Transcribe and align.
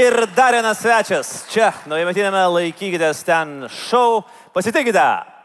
ir 0.00 0.26
dar 0.36 0.54
vienas 0.56 0.80
svečias. 0.80 1.30
Čia, 1.52 1.70
naujametinėme 1.90 2.40
laikykitės 2.54 3.20
ten 3.26 3.66
šou. 3.68 4.22
Pasitikite, 4.54 5.02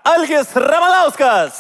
Algis 0.08 0.54
Ramanauskas. 0.56 1.60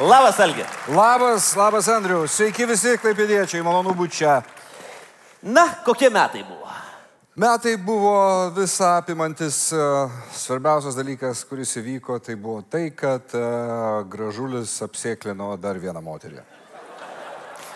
Labas, 0.00 0.40
Algi. 0.42 0.64
Labas, 0.90 1.52
labas 1.58 1.88
Andriu. 1.90 2.24
Sveiki 2.26 2.66
visi 2.66 2.96
klaipėdiečiai, 2.98 3.62
malonu 3.66 3.94
būti 3.94 4.20
čia. 4.22 4.40
Na, 5.42 5.68
kokie 5.86 6.10
metai 6.10 6.42
buvo? 6.46 6.70
Metai 7.38 7.76
buvo 7.82 8.16
visą 8.54 8.96
apimantis 9.00 9.58
uh, 9.74 10.10
svarbiausias 10.34 10.94
dalykas, 10.98 11.42
kuris 11.50 11.74
įvyko, 11.80 12.20
tai 12.22 12.36
buvo 12.38 12.60
tai, 12.62 12.88
kad 12.94 13.34
uh, 13.34 14.02
gražulis 14.06 14.76
apsėklino 14.86 15.56
dar 15.58 15.82
vieną 15.82 16.02
moterį. 16.02 16.53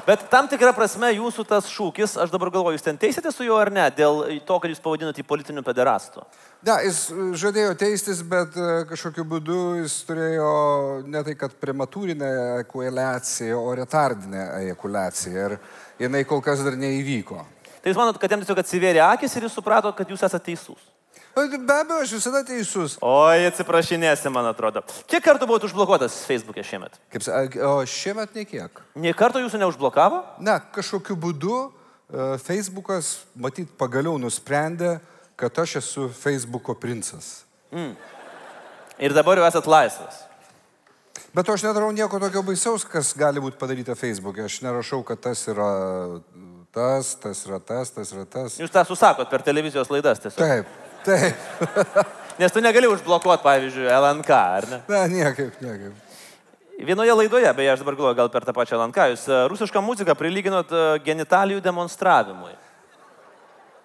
Bet 0.09 0.23
tam 0.33 0.47
tikrą 0.49 0.71
prasme 0.73 1.11
jūsų 1.13 1.43
tas 1.45 1.67
šūkis, 1.69 2.15
aš 2.23 2.31
dabar 2.33 2.49
galvoju, 2.55 2.79
jūs 2.79 2.85
ten 2.87 2.97
teisėte 2.97 3.29
su 3.29 3.45
juo 3.45 3.59
ar 3.61 3.69
ne, 3.69 3.85
dėl 3.93 4.23
to, 4.49 4.57
kad 4.57 4.73
jūs 4.73 4.81
pavadinote 4.81 5.21
jį 5.21 5.27
politiniu 5.29 5.61
pederastu. 5.67 6.25
Ne, 6.65 6.79
jis 6.87 7.03
žadėjo 7.43 7.75
teistis, 7.77 8.23
bet 8.25 8.57
uh, 8.57 8.87
kažkokiu 8.89 9.27
būdu 9.29 9.59
jis 9.83 9.99
turėjo 10.09 10.49
ne 11.05 11.21
tai, 11.27 11.37
kad 11.37 11.53
prematūrinę 11.61 12.31
ejakuliaciją, 12.39 13.61
o 13.61 13.75
retardinę 13.77 14.47
ejakuliaciją. 14.63 15.45
Ir 15.51 16.07
jinai 16.07 16.25
kol 16.31 16.41
kas 16.47 16.65
dar 16.65 16.81
neįvyko. 16.81 17.45
Tai 17.77 17.93
jūs 17.93 18.01
manot, 18.01 18.17
kad 18.23 18.33
jam 18.33 18.41
tiesiog 18.41 18.65
atsivėrė 18.65 19.05
akis 19.11 19.37
ir 19.37 19.45
jūs 19.45 19.61
suprato, 19.61 19.93
kad 19.93 20.09
jūs 20.09 20.25
esate 20.25 20.49
teisus. 20.49 20.89
Be 21.39 21.75
abejo, 21.75 22.01
aš 22.03 22.13
visada 22.17 22.41
teisus. 22.47 22.97
Oi, 23.05 23.47
atsiprašinėsi, 23.47 24.31
man 24.35 24.49
atrodo. 24.51 24.83
Kiek 25.07 25.23
kartų 25.23 25.47
buvote 25.47 25.69
užblokuotas 25.69 26.17
Facebook'e 26.27 26.65
šiemet? 26.67 26.99
Kaip, 27.15 27.23
sa- 27.23 27.45
o 27.69 27.85
šiemet 27.87 28.35
nekiek. 28.35 28.81
Nie 28.99 29.15
karto 29.15 29.39
jūsų 29.39 29.61
neužblokavo? 29.63 30.23
Ne, 30.43 30.59
kažkokiu 30.75 31.15
būdu 31.17 31.55
uh, 31.69 32.37
Facebookas, 32.43 33.21
matyt, 33.39 33.71
pagaliau 33.79 34.19
nusprendė, 34.19 34.97
kad 35.39 35.59
aš 35.63 35.77
esu 35.83 36.09
Facebooko 36.11 36.75
princas. 36.75 37.45
Ir 38.99 39.15
dabar 39.15 39.39
jau 39.39 39.47
esat 39.47 39.69
laisvas. 39.71 40.25
Bet 41.35 41.49
aš 41.53 41.63
nedarau 41.63 41.93
nieko 41.95 42.19
tokio 42.19 42.43
baisaus, 42.43 42.83
kas 42.89 43.13
gali 43.15 43.39
būti 43.43 43.59
padaryta 43.61 43.95
Facebook'e. 43.99 44.47
Aš 44.49 44.63
nerašau, 44.65 45.05
kad 45.07 45.21
tas 45.29 45.45
yra 45.51 45.69
tas, 46.75 47.15
tas 47.21 47.45
yra 47.47 47.61
tas, 47.61 47.91
tas 47.95 48.13
yra 48.15 48.25
tas. 48.27 48.59
Jūs 48.59 48.73
tą 48.73 48.83
susakot 48.89 49.31
per 49.31 49.45
televizijos 49.47 49.91
laidas 49.93 50.23
tiesiog. 50.25 50.41
Taip, 50.41 50.88
taip. 51.07 51.35
Nes 52.39 52.55
tu 52.55 52.63
negali 52.63 52.87
užblokuoti, 52.87 53.43
pavyzdžiui, 53.43 53.89
LNK, 53.91 54.31
ar 54.31 54.69
ne? 54.71 54.79
Ne, 54.87 55.01
niekaip, 55.11 55.57
niekaip. 55.63 56.05
Vienoje 56.79 57.15
laidoje, 57.19 57.51
beje, 57.59 57.73
aš 57.73 57.83
dabar 57.83 57.97
galvoju, 57.99 58.17
gal 58.21 58.29
per 58.31 58.45
tą 58.47 58.55
pačią 58.55 58.79
LNK, 58.79 59.09
jūs 59.13 59.25
e, 59.27 59.39
rusišką 59.51 59.83
muziką 59.83 60.15
prilyginot 60.15 60.71
e, 60.71 60.83
genitalijų 61.03 61.59
demonstravimui. 61.65 62.55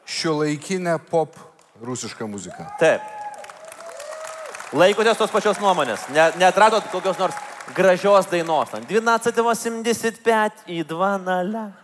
Šio 0.05 0.36
laikinė 0.44 1.00
pop 1.09 1.39
rusiška 1.81 2.28
muzika. 2.30 2.67
Taip. 2.78 3.02
Laikotės 4.77 5.17
tos 5.17 5.33
pačios 5.33 5.58
nuomonės. 5.61 6.05
Ne, 6.14 6.30
netradot 6.38 6.86
kokios 6.94 7.17
nors 7.17 7.38
gražios 7.73 8.30
dainos. 8.30 8.70
Ten 8.73 8.86
12.85 8.89 10.67
į 10.70 10.83
2.0. 10.89 11.83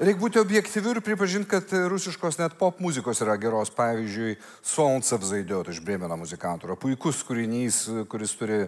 Reikia 0.00 0.16
būti 0.16 0.40
objektyviu 0.40 0.94
ir 0.94 0.98
pripažinti, 1.04 1.44
kad 1.50 1.72
rusiškos 1.92 2.38
net 2.40 2.54
pop 2.56 2.78
muzikos 2.80 3.18
yra 3.20 3.34
geros. 3.36 3.68
Pavyzdžiui, 3.76 4.38
Solncev 4.64 5.26
Zaidot 5.28 5.68
iš 5.68 5.82
Brėmeno 5.84 6.16
muzikantų 6.16 6.70
yra 6.70 6.76
puikus 6.80 7.18
kūrinys, 7.28 7.82
kuris 8.08 8.32
turi 8.40 8.62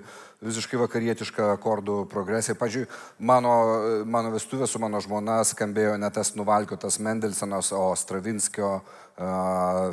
visiškai 0.44 0.76
vakarietišką 0.82 1.46
akordų 1.54 2.02
progresiją. 2.12 2.58
Pavyzdžiui, 2.60 2.84
mano, 3.24 3.54
mano 4.04 4.34
vestuvė 4.34 4.68
su 4.68 4.82
mano 4.82 5.00
žmona 5.00 5.38
skambėjo 5.48 5.96
ne 6.04 6.12
tas 6.12 6.34
nuvalkiotas 6.36 7.00
Mendelsonas, 7.00 7.72
o 7.72 7.88
Stravinskio 7.96 8.82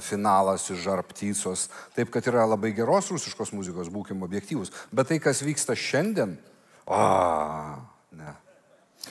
finalas 0.04 0.68
iš 0.68 0.84
Žarptysos. 0.90 1.70
Taip, 1.96 2.12
kad 2.12 2.28
yra 2.28 2.44
labai 2.52 2.76
geros 2.76 3.14
rusiškos 3.16 3.56
muzikos, 3.56 3.88
būkim 3.96 4.28
objektyvus. 4.28 4.76
Bet 4.92 5.14
tai, 5.14 5.24
kas 5.24 5.40
vyksta 5.48 5.72
šiandien, 5.72 6.36
o. 6.84 7.00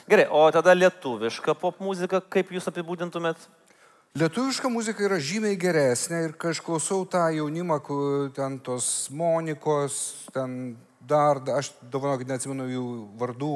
Gerai, 0.09 0.25
o 0.31 0.41
tada 0.51 0.73
lietuviška 0.73 1.53
pop 1.53 1.79
muzika, 1.83 2.21
kaip 2.33 2.49
jūs 2.55 2.65
apibūdintumėt? 2.71 3.43
Lietuviška 4.17 4.71
muzika 4.73 5.05
yra 5.05 5.19
žymiai 5.21 5.57
geresnė 5.59 6.23
ir 6.25 6.35
kai 6.39 6.55
aš 6.55 6.63
klausau 6.65 7.03
tą 7.05 7.27
jaunimą, 7.35 7.77
kur 7.85 8.31
ten 8.33 8.57
tos 8.65 9.07
Monikos, 9.13 9.99
ten 10.33 10.73
dar, 11.09 11.37
aš 11.53 11.71
dovanokit 11.93 12.29
neatsimenu 12.29 12.65
jų 12.73 12.85
vardų, 13.21 13.53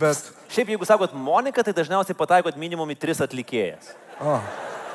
bet... 0.00 0.32
Šiaip 0.52 0.72
jeigu 0.72 0.88
sakot 0.88 1.12
Monika, 1.12 1.64
tai 1.64 1.76
dažniausiai 1.76 2.16
pataikot 2.16 2.56
minimum 2.60 2.96
į 2.96 2.98
tris 3.00 3.20
atlikėjas. 3.24 3.92
O, 4.20 4.38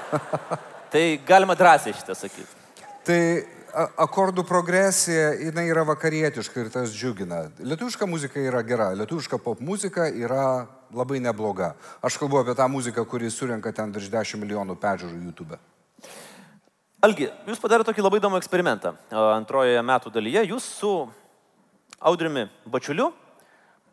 Tai 0.95 1.19
galima 1.27 1.55
drąsiai 1.55 1.93
šitą 1.93 2.16
sakyti. 2.16 2.63
tai 3.05 3.43
akordų 3.99 4.45
progresija, 4.47 5.33
jinai 5.35 5.66
yra 5.67 5.83
vakarietiška 5.85 6.61
ir 6.61 6.69
tas 6.72 6.93
džiugina. 6.95 7.49
Lietuviška 7.59 8.07
muzika 8.07 8.39
yra 8.39 8.61
gera, 8.63 8.93
lietuviška 8.95 9.37
pop 9.43 9.59
muzika 9.59 10.07
yra 10.07 10.66
labai 10.94 11.19
nebloga. 11.23 11.73
Aš 12.06 12.19
kalbu 12.22 12.41
apie 12.41 12.56
tą 12.57 12.68
muziką, 12.69 13.06
kuri 13.09 13.31
surenka 13.31 13.73
ten 13.73 13.94
virš 13.96 14.12
10 14.13 14.41
milijonų 14.41 14.78
peržiūrų 14.81 15.22
YouTube. 15.25 15.59
Algi, 17.06 17.29
jūs 17.46 17.62
padarėte 17.62 17.91
tokį 17.91 18.06
labai 18.06 18.19
įdomų 18.22 18.40
eksperimentą. 18.41 18.96
Antrojoje 19.12 19.81
metų 19.85 20.12
dalyje 20.13 20.46
jūs 20.51 20.66
su 20.79 20.94
Audriumi 22.00 22.47
Bačiuliu 22.66 23.12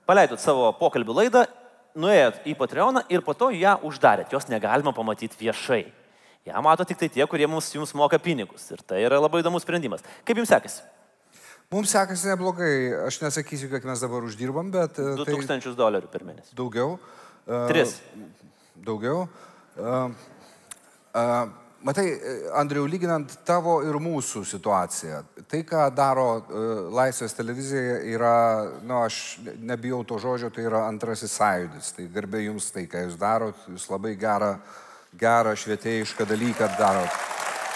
paleidot 0.08 0.40
savo 0.42 0.70
pokalbių 0.78 1.16
laidą, 1.20 1.44
nuėjot 1.98 2.46
į 2.48 2.54
Patreoną 2.58 3.04
ir 3.12 3.22
po 3.24 3.34
to 3.36 3.50
ją 3.54 3.76
uždarėt. 3.86 4.32
Jos 4.32 4.48
negalima 4.50 4.94
pamatyti 4.96 5.38
viešai. 5.40 5.84
Ja 6.48 6.60
mato 6.64 6.84
tik 6.88 6.98
tai 6.98 7.08
tie, 7.12 7.22
kurie 7.30 7.46
mums, 7.46 7.68
jums 7.74 7.92
moka 7.94 8.18
pinigus. 8.18 8.64
Ir 8.74 8.82
tai 8.82 9.04
yra 9.06 9.20
labai 9.22 9.42
įdomus 9.44 9.62
sprendimas. 9.62 10.02
Kaip 10.26 10.40
jums 10.40 10.50
sekasi? 10.50 10.82
Mums 11.72 11.88
sekasi 11.88 12.28
neblogai, 12.28 12.74
aš 13.06 13.22
nesakysiu, 13.22 13.70
kiek 13.72 13.86
mes 13.88 14.02
dabar 14.04 14.26
uždirbam, 14.28 14.68
bet... 14.74 14.98
e, 15.00 15.14
tai 15.24 15.32
2000 15.38 15.72
dolerių 15.78 16.10
per 16.12 16.26
mėnesį. 16.28 16.52
Daugiau. 16.58 16.98
E, 17.48 17.60
Tris. 17.70 17.94
Daugiau. 18.84 19.22
Uh, 19.72 20.12
matai, 21.80 22.04
e, 22.12 22.34
Andriau, 22.60 22.84
lyginant 22.84 23.38
tavo 23.48 23.78
ir 23.88 23.96
mūsų 24.04 24.44
situaciją, 24.52 25.22
tai, 25.48 25.62
ką 25.64 25.86
daro 25.96 26.28
Laisvės 26.92 27.32
televizija, 27.40 28.02
yra, 28.18 28.36
na, 28.82 28.84
nu, 28.84 29.00
aš 29.06 29.24
ne- 29.40 29.56
nebijau 29.72 30.04
to 30.04 30.20
žodžio, 30.20 30.52
tai 30.52 30.68
yra 30.68 30.84
antrasis 30.92 31.32
sąjūdis. 31.40 31.94
Tai 31.96 32.10
garbė 32.12 32.46
jums 32.50 32.68
tai, 32.74 32.84
ką 32.84 33.06
jūs 33.08 33.16
darot, 33.16 33.68
jūs 33.72 33.88
labai 33.88 34.12
gerą, 34.20 34.58
gerą 35.16 35.56
švietėjišką 35.56 36.28
dalyką 36.28 36.74
darot. 36.76 37.22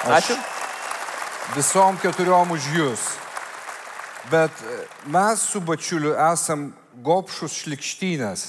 Ačiū. 0.04 0.36
Visom 1.56 1.96
keturiom 2.04 2.52
už 2.52 2.74
jūs. 2.76 3.14
Bet 4.30 4.50
e, 4.62 4.76
mes 5.12 5.42
su 5.52 5.60
bačiuliu 5.60 6.14
esam 6.32 6.70
gopšus 7.04 7.60
šlikštynės. 7.62 8.46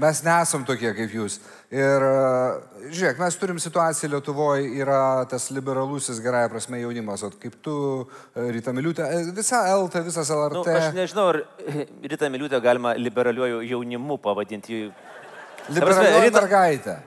Mes 0.00 0.22
nesam 0.24 0.62
tokie 0.64 0.94
kaip 0.96 1.12
jūs. 1.12 1.36
Ir 1.72 2.04
e, 2.04 2.88
žiūrėk, 2.92 3.20
mes 3.20 3.36
turim 3.40 3.58
situaciją 3.60 4.10
Lietuvoje, 4.14 4.70
yra 4.80 5.24
tas 5.28 5.50
liberalusis 5.52 6.20
gerąją 6.24 6.48
prasme 6.52 6.80
jaunimas, 6.80 7.24
o 7.24 7.30
kaip 7.42 7.58
tu, 7.64 7.76
e, 8.32 8.48
Rita 8.56 8.72
Miliutė, 8.76 9.08
visa 9.36 9.62
LT, 9.76 10.04
visas 10.08 10.32
LRT. 10.32 10.64
Nu, 10.64 10.76
aš 10.80 10.96
nežinau, 10.96 11.28
ar 11.34 11.42
Rita 12.08 12.32
Miliutė 12.32 12.60
galima 12.64 12.96
liberaliuoju 12.96 13.62
jaunimu 13.68 14.16
pavadinti. 14.24 14.86
Liberalioji 15.72 16.28
Rita- 16.28 16.40
mergaitė. 16.40 16.98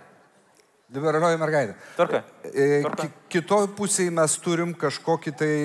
Liberalioji 0.93 1.37
mergaitė. 1.41 1.73
Tvarka. 1.95 2.19
E, 2.45 2.81
Tvarka. 2.83 3.07
ki- 3.07 3.13
Kitoj 3.39 3.67
pusėje 3.75 4.11
mes 4.13 4.37
turim 4.37 4.73
kažkokį 4.77 5.31
tai 5.37 5.55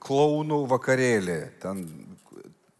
klaunų 0.00 0.60
vakarėlį. 0.70 1.38
Ten, 1.60 1.82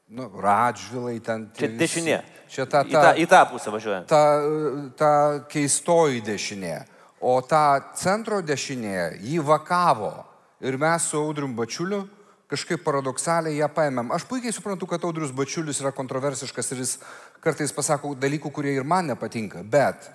nu, 0.08 0.28
radžvilai, 0.40 1.18
ten. 1.24 1.50
Čia 1.58 1.66
visi. 1.68 1.78
dešinė. 1.82 2.22
Čia 2.52 2.66
ta, 2.68 2.82
Į 2.84 2.92
tą, 2.92 3.02
ta, 3.02 3.12
į 3.16 3.26
tą 3.26 3.40
pusę 3.50 3.70
važiuojant. 3.72 4.06
ta, 4.06 4.22
ta 4.96 5.12
keistoji 5.48 6.20
dešinė. 6.22 6.84
O 7.20 7.40
ta 7.40 7.80
centro 7.96 8.40
dešinė 8.42 9.18
jį 9.22 9.40
vakavo. 9.42 10.24
Ir 10.60 10.76
mes 10.78 11.02
su 11.08 11.16
Audrium 11.18 11.54
Bačiuliu 11.56 12.04
kažkaip 12.52 12.84
paradoksaliai 12.84 13.56
ją 13.56 13.68
paėmėm. 13.72 14.12
Aš 14.14 14.26
puikiai 14.28 14.52
suprantu, 14.52 14.86
kad 14.86 15.02
Audrius 15.04 15.32
Bačiulis 15.32 15.80
yra 15.80 15.90
kontroversiškas 15.96 16.72
ir 16.72 16.78
jis 16.84 16.98
kartais 17.40 17.72
pasako 17.72 18.14
dalykų, 18.14 18.52
kurie 18.52 18.74
ir 18.76 18.84
man 18.84 19.06
nepatinka. 19.08 19.62
Bet, 19.64 20.10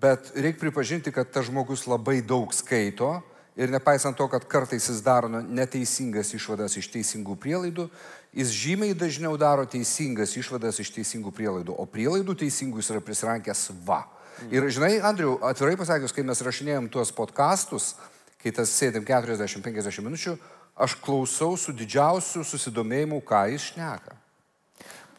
bet 0.00 0.32
reikia 0.34 0.60
pripažinti, 0.60 1.12
kad 1.12 1.30
tas 1.30 1.46
žmogus 1.46 1.86
labai 1.86 2.20
daug 2.22 2.52
skaito 2.54 3.20
ir 3.56 3.70
nepaisant 3.70 4.16
to, 4.18 4.26
kad 4.28 4.46
kartais 4.50 4.88
jis 4.88 5.02
daro 5.04 5.28
nu, 5.30 5.42
neteisingas 5.42 6.32
išvadas 6.34 6.74
iš 6.80 6.88
teisingų 6.90 7.36
prielaidų, 7.40 7.86
jis 8.34 8.50
žymiai 8.50 8.96
dažniau 8.98 9.36
daro 9.38 9.66
teisingas 9.70 10.34
išvadas 10.36 10.80
iš 10.82 10.90
teisingų 10.96 11.30
prielaidų, 11.34 11.76
o 11.78 11.86
prielaidų 11.86 12.34
teisingų 12.42 12.82
jis 12.82 12.90
yra 12.94 13.04
prisirankęs 13.04 13.68
va. 13.86 14.02
Ir 14.50 14.66
žinai, 14.66 14.98
Andriu, 15.06 15.36
atvirai 15.46 15.76
pasakius, 15.78 16.12
kai 16.12 16.26
mes 16.26 16.42
rašinėjom 16.42 16.90
tuos 16.90 17.14
podkastus, 17.14 17.92
kai 18.42 18.50
tas 18.52 18.72
sėdėm 18.74 19.06
40-50 19.06 20.02
minučių, 20.02 20.34
aš 20.74 20.98
klausau 20.98 21.54
su 21.54 21.72
didžiausiu 21.72 22.42
susidomėjimu, 22.42 23.22
ką 23.22 23.46
jis 23.52 23.70
šneka. 23.70 24.23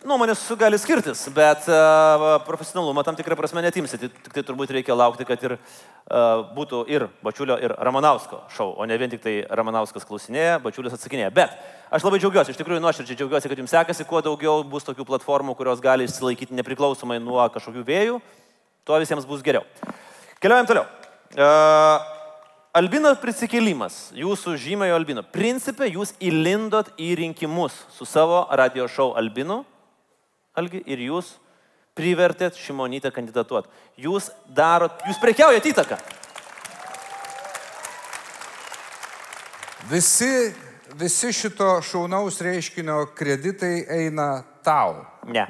Nuomonės 0.06 0.42
gali 0.60 0.78
skirtis, 0.80 1.24
bet 1.34 1.66
uh, 1.72 2.38
profesionalumą 2.46 3.04
tam 3.06 3.18
tikrą 3.18 3.36
prasme 3.40 3.64
netimsi. 3.66 3.98
Tik, 4.00 4.14
tik 4.28 4.36
tai 4.38 4.44
turbūt 4.46 4.72
reikia 4.76 4.96
laukti, 4.98 5.26
kad 5.28 5.42
ir 5.46 5.56
uh, 5.58 6.46
būtų 6.56 6.84
ir 6.94 7.08
Bačiulio, 7.26 7.58
ir 7.62 7.74
Ramanausko 7.74 8.44
šau, 8.54 8.72
o 8.78 8.86
ne 8.86 8.98
vien 9.02 9.12
tik 9.12 9.24
tai 9.26 9.36
Ramanauskas 9.50 10.08
klausinėja, 10.08 10.62
Bačiulis 10.64 10.96
atsakinėja. 10.96 11.34
Bet 11.34 11.58
aš 11.90 12.06
labai 12.06 12.22
džiaugiuosi, 12.22 12.54
iš 12.54 12.62
tikrųjų 12.62 12.84
nuoširdžiai 12.86 13.20
džiaugiuosi, 13.20 13.52
kad 13.52 13.64
jums 13.64 13.74
sekasi, 13.74 14.08
kuo 14.08 14.22
daugiau 14.26 14.64
bus 14.70 14.88
tokių 14.88 15.08
platformų, 15.10 15.58
kurios 15.58 15.84
gali 15.84 16.08
išsilaikyti 16.08 16.58
nepriklausomai 16.62 17.20
nuo 17.24 17.42
kažkokių 17.54 17.86
vėjų, 17.90 18.18
tuo 18.86 19.02
visiems 19.02 19.26
bus 19.30 19.46
geriau. 19.46 19.66
Keliaujam 20.40 20.70
toliau. 20.70 20.90
Uh, 21.36 22.12
Albino 22.76 23.14
prisikėlimas, 23.18 24.10
jūsų 24.20 24.58
žymėjo 24.60 24.98
Albino. 25.00 25.22
Principė, 25.24 25.88
jūs 25.94 26.12
įlindot 26.20 26.90
į 27.00 27.14
rinkimus 27.22 27.78
su 27.96 28.04
savo 28.04 28.42
radio 28.52 28.90
šou 28.92 29.14
Albinu, 29.16 29.64
Algi, 30.56 30.82
ir 30.88 31.02
jūs 31.10 31.36
privertėt 31.96 32.60
Šimonytę 32.60 33.12
kandidatuoti. 33.16 33.72
Jūs 34.04 34.30
darot, 34.56 35.02
jūs 35.08 35.20
prekiaujat 35.24 35.68
įtaką. 35.72 36.00
Visi, 39.90 40.32
visi 40.98 41.30
šito 41.36 41.76
šaunaus 41.86 42.40
reiškinio 42.42 43.04
kreditai 43.16 43.86
eina 44.00 44.30
tau. 44.66 45.04
Ne. 45.30 45.46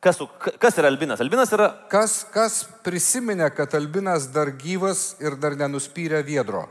Kas, 0.00 0.20
kas 0.62 0.76
yra 0.78 0.92
Albinas? 0.92 1.20
Albinas 1.24 1.50
yra. 1.56 1.66
Kas, 1.90 2.20
kas 2.30 2.60
prisiminė, 2.86 3.48
kad 3.56 3.74
Albinas 3.74 4.28
dar 4.30 4.52
gyvas 4.54 5.16
ir 5.24 5.34
dar 5.42 5.56
nenuspyrė 5.58 6.20
viedro? 6.22 6.66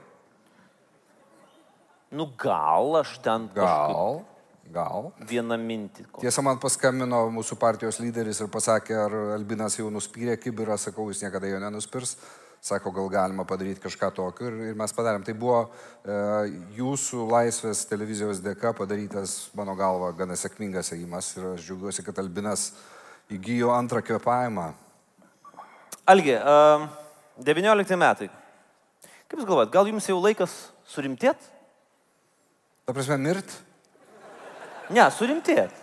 Nu 2.15 2.29
gal 2.39 3.01
aš 3.01 3.17
ten. 3.25 3.49
Gal. 3.57 4.23
Gal. 4.73 5.12
Vieną 5.29 5.57
mintį. 5.62 6.07
Ko. 6.09 6.23
Tiesa, 6.23 6.41
man 6.45 6.57
paskambino 6.62 7.19
mūsų 7.33 7.57
partijos 7.62 8.00
lyderis 8.01 8.41
ir 8.41 8.50
pasakė, 8.51 8.95
ar 8.97 9.15
Albinas 9.35 9.77
jau 9.77 9.91
nuspyrė 9.94 10.39
kibirą, 10.41 10.77
sakau, 10.81 11.06
jis 11.12 11.21
niekada 11.25 11.51
jo 11.51 11.59
nenuspirs. 11.62 12.15
Sako, 12.65 12.89
gal 12.89 13.12
galima 13.13 13.44
padaryti 13.45 13.83
kažką 13.83 14.09
tokio 14.17 14.47
ir, 14.50 14.56
ir 14.71 14.77
mes 14.79 14.94
padarėm. 14.97 15.21
Tai 15.27 15.35
buvo 15.38 15.59
e, 15.62 16.15
jūsų 16.79 17.27
laisvės 17.29 17.83
televizijos 17.85 18.41
dėka 18.41 18.71
padarytas, 18.73 19.35
mano 19.53 19.75
galva, 19.77 20.09
gana 20.17 20.33
sėkmingas 20.39 20.89
ėjimas 20.95 21.29
ir 21.38 21.51
aš 21.51 21.68
džiaugiuosi, 21.68 22.06
kad 22.07 22.23
Albinas 22.23 22.71
įgyjo 23.29 23.69
antrą 23.75 24.01
kvepavimą. 24.07 24.71
Algi, 26.09 26.33
uh, 26.39 26.88
19 27.45 28.01
metai. 28.01 28.31
Kaip 29.29 29.39
Jūs 29.39 29.45
galvojat, 29.45 29.71
gal 29.73 29.88
Jums 29.89 30.09
jau 30.09 30.18
laikas 30.21 30.57
surimtėt? 30.89 31.38
Ta 32.85 32.94
prasme, 32.94 33.18
mirt? 33.21 33.56
Ne, 34.93 35.05
surimtėt. 35.13 35.73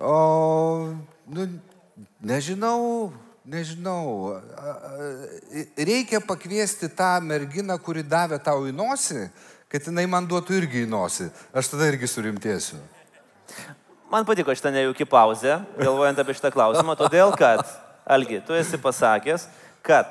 O, 0.00 0.94
nu, 1.28 1.46
nežinau, 2.24 3.10
nežinau. 3.44 4.36
Reikia 5.76 6.22
pakviesti 6.24 6.88
tą 6.94 7.16
merginą, 7.24 7.76
kuri 7.82 8.04
davė 8.06 8.38
tau 8.42 8.64
į 8.68 8.72
nosį, 8.76 9.26
kad 9.70 9.90
jinai 9.90 10.06
man 10.10 10.28
duotų 10.30 10.62
irgi 10.62 10.84
į 10.86 10.90
nosį. 10.90 11.28
Aš 11.56 11.72
tada 11.74 11.90
irgi 11.90 12.08
surimtėsiu. 12.10 12.80
Man 14.10 14.26
patiko 14.26 14.54
šitą 14.56 14.72
nejauki 14.74 15.06
pauzė, 15.06 15.60
galvojant 15.78 16.18
apie 16.18 16.34
šitą 16.34 16.50
klausimą, 16.54 16.96
todėl 16.98 17.34
kad, 17.38 17.62
Algi, 18.10 18.40
tu 18.42 18.56
esi 18.58 18.78
pasakęs, 18.80 19.44
kad 19.86 20.08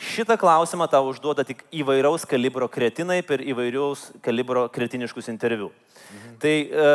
šitą 0.00 0.36
klausimą 0.40 0.88
tau 0.90 1.10
užduoda 1.10 1.44
tik 1.44 1.62
įvairaus 1.76 2.24
kalibro 2.28 2.68
kretinai 2.72 3.20
per 3.26 3.44
įvairiaus 3.44 4.08
kalibro 4.24 4.66
kretiniškus 4.72 5.28
interviu. 5.32 5.70
Mhm. 6.10 6.36
Tai 6.42 6.54
e, 6.60 6.92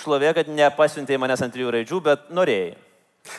šlovė, 0.00 0.32
kad 0.38 0.48
nepasiuntėjai 0.52 1.20
manęs 1.20 1.44
ant 1.44 1.54
trijų 1.54 1.74
raidžių, 1.76 2.00
bet 2.06 2.30
norėjai. 2.34 2.78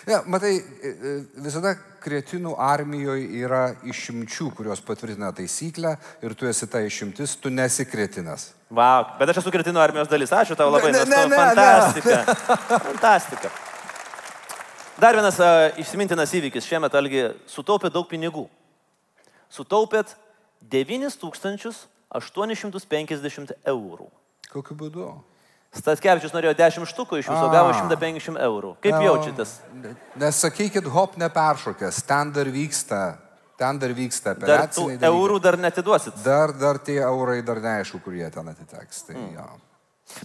Ja, 0.06 0.22
matai, 0.30 0.54
e, 0.62 0.90
e, 0.90 1.14
visada 1.42 1.74
kretinų 2.02 2.54
armijoje 2.62 3.26
yra 3.42 3.64
išimčių, 3.90 4.52
kurios 4.58 4.82
patvirtina 4.86 5.32
taisyklę 5.34 5.96
ir 6.22 6.36
tu 6.38 6.46
esi 6.50 6.70
ta 6.70 6.84
išimtis, 6.86 7.34
tu 7.42 7.50
nesi 7.50 7.86
kretinas. 7.90 8.52
Wow, 8.70 9.18
bet 9.20 9.34
aš 9.34 9.42
esu 9.42 9.54
kretinų 9.54 9.82
armijos 9.82 10.10
dalis, 10.12 10.32
ačiū 10.32 10.56
tau 10.58 10.70
labai, 10.70 10.94
ne, 10.94 11.04
ne, 11.10 11.26
ne, 11.34 11.42
fantastika. 11.42 12.22
Ne. 12.22 12.56
Fantastika. 12.92 13.52
Dar 15.02 15.18
vienas 15.18 15.38
uh, 15.42 15.74
išsimintinas 15.82 16.34
įvykis 16.38 16.68
šiemet, 16.70 16.96
Algi, 16.96 17.24
sutaupė 17.50 17.90
daug 17.90 18.06
pinigų. 18.10 18.46
Sutaupėt 19.52 20.16
9850 20.72 23.52
eurų. 23.68 24.08
Kokiu 24.52 24.76
būdu? 24.80 25.12
Statskevičius 25.72 26.34
norėjo 26.36 26.52
10 26.60 26.84
štukų 26.92 27.22
iš 27.22 27.30
jūsų, 27.32 27.48
gavo 27.54 27.72
150 27.78 28.40
eurų. 28.44 28.74
Kaip 28.84 28.98
no, 28.98 29.04
jaučiatės? 29.06 29.54
Nesakykit, 30.20 30.90
hop 30.92 31.16
neperšokęs, 31.20 32.02
ten 32.10 32.34
dar 32.36 32.50
vyksta, 32.52 33.00
ten 33.60 33.80
dar 33.80 33.94
vyksta. 33.96 34.34
Dar 34.36 34.68
eurų 35.08 35.40
dar 35.44 35.56
netiduosit? 35.60 36.20
Dar, 36.26 36.52
dar 36.60 36.80
tie 36.84 37.00
eurai 37.06 37.40
dar 37.48 37.64
neaišku, 37.64 38.02
kur 38.04 38.18
jie 38.20 38.28
ten 38.36 38.52
atiteks. 38.52 39.06
Tai, 39.08 39.16
mm. 39.16 39.32
ja. 39.38 39.48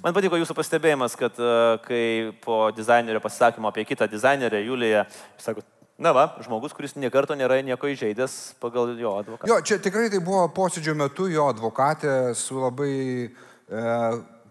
Man 0.02 0.16
patiko 0.16 0.40
jūsų 0.40 0.56
pastebėjimas, 0.58 1.14
kad 1.14 1.38
uh, 1.38 1.78
kai 1.84 2.34
po 2.42 2.64
dizainerio 2.74 3.22
pasisakymo 3.22 3.70
apie 3.70 3.86
kitą 3.86 4.10
dizainerę, 4.10 4.64
Juliją, 4.66 5.06
jūs 5.38 5.46
sakote, 5.46 5.75
Na 5.96 6.12
va, 6.12 6.36
žmogus, 6.44 6.76
kuris 6.76 6.92
niekarto 7.00 7.32
nėra 7.32 7.56
nieko 7.64 7.88
įžeidęs 7.88 8.60
pagal 8.60 8.92
jo 9.00 9.16
advokatą. 9.16 9.48
Jo, 9.48 9.64
čia 9.64 9.80
tikrai 9.80 10.12
tai 10.12 10.20
buvo 10.20 10.44
posėdžio 10.52 10.92
metu 10.92 11.24
jo 11.32 11.48
advokatė 11.48 12.36
su 12.36 12.60
labai 12.60 13.24
e, 13.24 13.32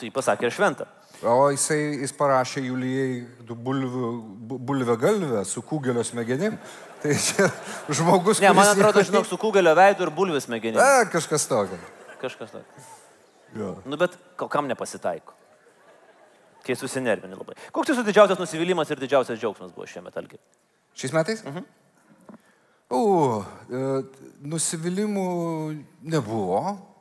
Tai 0.00 0.08
pasakė 0.14 0.46
ir 0.48 0.54
šventą. 0.56 0.86
O 1.22 1.50
jisai, 1.52 2.00
jis 2.02 2.12
parašė 2.18 2.64
Julijai 2.66 3.22
bulvę 3.46 4.96
galvę 4.98 5.44
su 5.46 5.62
kūgelio 5.62 6.02
smegenim. 6.06 6.56
Tai 7.02 7.14
čia 7.18 7.46
žmogus. 7.90 8.40
Ne, 8.42 8.50
man 8.54 8.72
atrodo, 8.72 9.02
žinok, 9.06 9.26
su 9.26 9.38
kūgelio 9.38 9.74
veidu 9.78 10.06
ir 10.06 10.12
bulvės 10.14 10.48
smegenim. 10.48 10.80
A, 10.82 11.04
kažkas 11.10 11.46
tokio. 11.50 11.78
Kažkas 12.22 12.54
tokio. 12.54 12.86
Ja. 13.58 13.70
Nu, 13.86 13.98
bet 14.00 14.16
kam 14.50 14.70
nepasitaiko? 14.70 15.34
Kai 16.62 16.76
susinervini 16.78 17.34
labai. 17.34 17.56
Koks 17.74 17.90
jūsų 17.90 18.06
didžiausias 18.06 18.38
nusivylimas 18.38 18.90
ir 18.94 19.02
didžiausias 19.02 19.38
džiaugsmas 19.38 19.74
buvo 19.74 19.86
šiemet, 19.90 20.14
Algi? 20.18 20.38
Šiais 20.98 21.14
metais? 21.14 21.42
Mhm. 21.46 21.66
O, 22.92 23.02
e, 23.72 23.82
nusivylimų 24.46 25.26
nebuvo. 26.12 26.91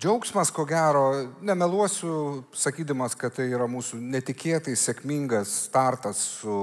Džiaugsmas, 0.00 0.48
ko 0.50 0.64
gero, 0.64 1.28
nemeluosiu, 1.44 2.44
sakydamas, 2.56 3.12
kad 3.20 3.34
tai 3.36 3.50
yra 3.52 3.66
mūsų 3.68 3.98
netikėtai 4.00 4.72
sėkmingas 4.78 5.50
startas 5.66 6.22
su 6.38 6.54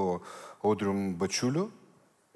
Audrium 0.66 1.12
Bačiuliu. 1.20 1.68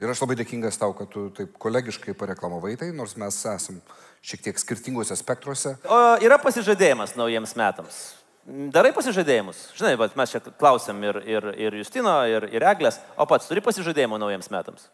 Ir 0.01 0.13
aš 0.13 0.22
labai 0.22 0.38
dėkingas 0.38 0.77
tau, 0.77 0.93
kad 0.98 1.10
tu 1.10 1.24
taip 1.34 1.55
kolegiškai 1.63 2.13
pareklamavai 2.20 2.75
tai, 2.77 2.91
nors 2.93 3.15
mes 3.17 3.39
esam 3.50 3.79
šiek 4.22 4.46
tiek 4.46 4.62
skirtingose 4.62 5.17
spektruose. 5.17 5.74
O 5.89 6.00
yra 6.22 6.38
pasižadėjimas 6.43 7.17
naujiems 7.17 7.55
metams. 7.58 8.00
Darai 8.46 8.93
pasižadėjimus. 8.93 9.65
Žinai, 9.81 9.96
bet 10.03 10.22
mes 10.22 10.36
čia 10.36 10.46
klausėm 10.46 11.01
ir, 11.08 11.22
ir, 11.25 11.51
ir 11.65 11.81
Justino, 11.81 12.13
ir, 12.29 12.46
ir 12.53 12.70
Eglės, 12.75 13.01
o 13.17 13.25
pats 13.29 13.50
turi 13.50 13.65
pasižadėjimų 13.65 14.22
naujiems 14.22 14.53
metams? 14.53 14.86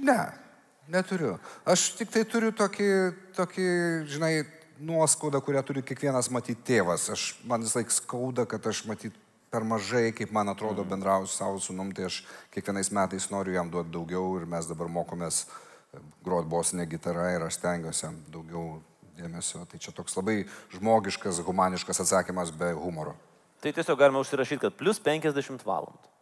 Ne, 0.00 0.20
neturiu. 0.88 1.36
Aš 1.68 1.90
tik 2.00 2.12
tai 2.12 2.24
turiu 2.28 2.56
tokį, 2.56 2.92
tokį 3.36 3.72
žinai, 4.16 4.36
nuoskaudą, 4.78 5.40
kurią 5.40 5.62
turi 5.66 5.82
kiekvienas 5.86 6.30
matyti 6.34 6.72
tėvas. 6.72 7.08
Aš, 7.12 7.26
man 7.48 7.62
vis 7.64 7.74
laik 7.76 7.92
skauda, 7.94 8.46
kad 8.48 8.66
aš 8.66 8.84
matyt 8.88 9.16
per 9.54 9.66
mažai, 9.66 10.08
kaip 10.16 10.32
man 10.34 10.50
atrodo, 10.50 10.82
mm. 10.82 10.90
bendrauju 10.90 11.30
savo 11.30 11.60
sunum, 11.62 11.92
tai 11.94 12.08
aš 12.08 12.22
kiekvienais 12.54 12.90
metais 12.94 13.28
noriu 13.30 13.54
jam 13.54 13.70
duoti 13.70 13.92
daugiau 13.94 14.32
ir 14.40 14.48
mes 14.50 14.66
dabar 14.66 14.90
mokomės 14.90 15.44
e, 15.44 16.00
groti 16.26 16.50
bosinę 16.50 16.88
gitarą 16.90 17.28
ir 17.36 17.46
aš 17.46 17.60
stengiuosi 17.60 18.10
daugiau 18.34 18.80
dėmesio. 19.18 19.62
Tai 19.70 19.78
čia 19.78 19.94
toks 19.94 20.18
labai 20.18 20.40
žmogiškas, 20.74 21.38
humaniškas 21.46 22.02
atsakymas 22.02 22.50
be 22.58 22.72
humoro. 22.74 23.14
Tai 23.62 23.72
tiesiog 23.72 24.00
galima 24.00 24.20
užsirašyti, 24.24 24.64
kad 24.66 24.74
plus 24.80 24.98
50 25.00 25.62
valandų. 25.64 26.13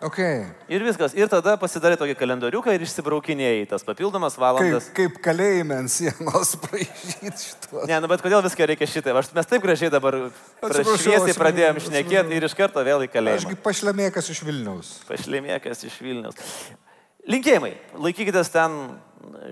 Okay. 0.00 0.46
Ir 0.72 0.80
viskas. 0.80 1.12
Ir 1.12 1.28
tada 1.28 1.58
pasidarai 1.60 1.98
tokį 2.00 2.14
kalendoriuką 2.16 2.72
ir 2.72 2.86
išsibraukinėjai 2.86 3.66
tas 3.68 3.84
papildomas 3.84 4.38
valandas. 4.40 4.86
Kaip, 4.96 5.18
kaip 5.18 5.18
kalėjime 5.26 5.76
ant 5.82 5.92
sienos 5.92 6.54
pražyti 6.64 7.32
šitą. 7.36 7.84
Ne, 7.90 7.98
nu 8.00 8.08
bet 8.08 8.24
kodėl 8.24 8.40
viską 8.46 8.70
reikia 8.70 8.88
šitai? 8.88 9.12
Aš, 9.20 9.28
mes 9.36 9.50
taip 9.50 9.66
gražiai 9.66 9.92
dabar 9.92 10.16
šviesiai 10.64 11.36
pradėjom 11.36 11.82
šnekėti 11.84 12.38
ir 12.38 12.48
iš 12.48 12.56
karto 12.56 12.80
vėl 12.86 13.04
į 13.04 13.10
kalėjimą. 13.12 13.44
Ašgi 13.44 13.60
pašlemėkas 13.66 14.32
iš 14.32 14.40
Vilniaus. 14.48 14.96
Pašlemėkas 15.10 15.84
iš 15.90 16.00
Vilniaus. 16.00 16.40
Linkėjimai. 17.28 17.74
Laikykitės 18.00 18.48
ten 18.56 18.80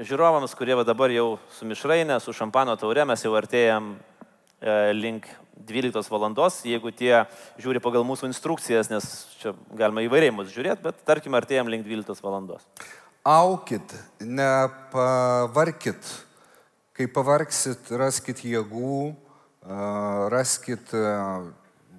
žiūrovams, 0.09 0.57
kurie 0.57 0.81
dabar 0.88 1.12
jau 1.12 1.35
su 1.59 1.69
mišrainė, 1.69 2.23
su 2.25 2.33
šampano 2.33 2.73
taure, 2.81 3.05
mes 3.05 3.21
jau 3.25 3.37
artėjam 3.37 3.99
link 4.95 5.29
12 5.69 6.11
valandos, 6.11 6.62
jeigu 6.67 6.91
tie 6.95 7.25
žiūri 7.61 7.83
pagal 7.83 8.07
mūsų 8.07 8.29
instrukcijas, 8.31 8.91
nes 8.91 9.05
čia 9.41 9.53
galima 9.79 10.03
įvairiai 10.07 10.35
mus 10.35 10.50
žiūrėti, 10.55 10.83
bet 10.87 11.03
tarkim, 11.07 11.37
artėjom 11.38 11.71
link 11.71 11.87
12 11.87 12.23
valandos. 12.25 12.65
Aukit, 13.29 13.95
nepavarkit. 14.23 16.00
Kai 16.97 17.07
pavarksit, 17.15 17.91
raskit 17.95 18.41
jėgų, 18.43 19.15
raskit 20.33 20.91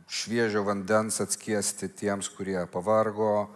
šviežio 0.09 0.65
vandens 0.67 1.21
atskiesti 1.23 1.87
tiems, 1.93 2.31
kurie 2.33 2.59
pavargo. 2.71 3.47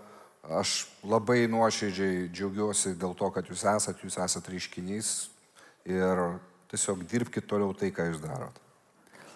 Aš 0.44 0.86
labai 1.08 1.46
nuoširdžiai 1.52 2.28
džiaugiuosi 2.32 2.98
dėl 3.00 3.16
to, 3.16 3.30
kad 3.32 3.48
jūs 3.48 3.64
esat, 3.74 4.04
jūs 4.04 4.20
esat 4.20 4.50
reiškinys 4.52 5.12
ir 5.88 6.24
tiesiog 6.72 7.06
dirbkite 7.08 7.48
toliau 7.48 7.72
tai, 7.76 7.92
ką 7.96 8.10
jūs 8.12 8.20
darot. 8.24 8.60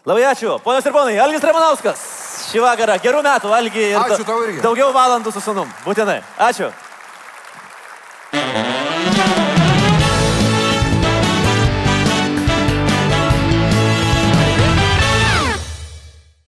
Labai 0.08 0.24
ačiū, 0.24 0.54
ponios 0.64 0.86
ir 0.88 0.94
ponai, 0.96 1.18
Algis 1.20 1.44
Ramanauskas. 1.44 2.04
Šį 2.48 2.62
vakarą 2.64 2.94
gerų 3.04 3.20
metų, 3.26 3.50
Algi. 3.52 3.88
Ačiū 4.00 4.24
tau 4.24 4.40
irgi. 4.46 4.62
Daugiau 4.64 4.94
valandų 4.96 5.34
su 5.36 5.42
sunum, 5.44 5.68
būtinai. 5.84 6.22
Ačiū. 6.48 6.70